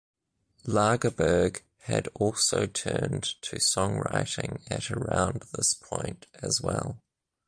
[0.65, 6.97] Lagerberg had also turned to songwriting at around this point as well.